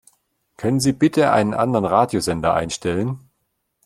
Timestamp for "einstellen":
2.55-3.29